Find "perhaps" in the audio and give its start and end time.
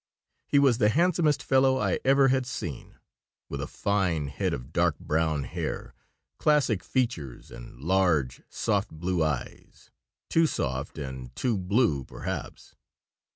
12.03-12.73